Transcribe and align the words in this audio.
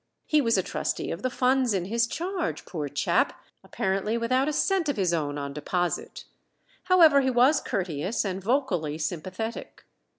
He 0.25 0.41
was 0.41 0.57
a 0.57 0.63
trustee 0.63 1.11
of 1.11 1.21
the 1.21 1.29
funds 1.29 1.75
in 1.75 1.85
his 1.85 2.07
charge 2.07 2.65
poor 2.65 2.89
chap, 2.89 3.39
apparently 3.63 4.17
without 4.17 4.47
a 4.49 4.51
cent 4.51 4.89
of 4.89 4.97
his 4.97 5.13
own 5.13 5.37
on 5.37 5.53
deposit. 5.53 6.25
However, 6.85 7.21
he 7.21 7.29
was 7.29 7.61
courteous, 7.61 8.25
and 8.25 8.43
vocally 8.43 8.97
sympathetic. 8.97 9.85